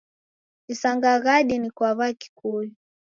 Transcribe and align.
Isanga 0.73 1.09
ghadi 1.23 1.55
ni 1.59 1.69
kwa 1.75 1.89
w'akikuyu. 1.97 2.71